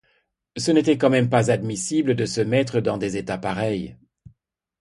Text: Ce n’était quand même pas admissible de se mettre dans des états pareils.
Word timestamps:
Ce 0.57 0.71
n’était 0.71 0.97
quand 0.97 1.11
même 1.11 1.29
pas 1.29 1.51
admissible 1.51 2.15
de 2.15 2.25
se 2.25 2.41
mettre 2.41 2.79
dans 2.81 2.97
des 2.97 3.17
états 3.17 3.37
pareils. 3.37 3.97